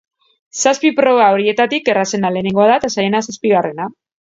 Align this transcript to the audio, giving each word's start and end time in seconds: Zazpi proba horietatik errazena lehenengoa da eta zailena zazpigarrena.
Zazpi 0.63 0.91
proba 0.99 1.27
horietatik 1.35 1.93
errazena 1.95 2.33
lehenengoa 2.39 2.67
da 2.73 2.81
eta 2.83 2.93
zailena 2.97 3.25
zazpigarrena. 3.31 3.91